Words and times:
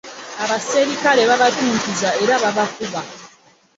Abaserikale 0.43 1.21
babatuntuza 1.29 2.09
era 2.23 2.35
babakuba. 2.43 3.01